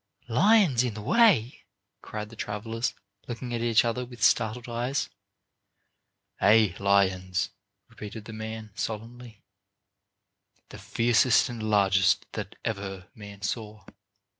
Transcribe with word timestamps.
"Lions 0.29 0.81
in 0.83 0.95
the 0.95 1.01
way!" 1.03 1.63
cried 2.01 2.29
the 2.29 2.35
travelers, 2.35 2.95
looking 3.27 3.53
at 3.53 3.61
each 3.61 3.85
other 3.85 4.03
with 4.03 4.23
startled 4.23 4.67
eyes. 4.67 5.11
"Aye, 6.39 6.75
lions," 6.79 7.51
repeated 7.87 8.25
the 8.25 8.33
man 8.33 8.71
solemnly, 8.73 9.43
"the 10.69 10.79
fiercest 10.79 11.49
and 11.49 11.61
largest 11.61 12.25
that 12.31 12.55
ever 12.65 13.09
man 13.13 13.43
saw. 13.43 13.85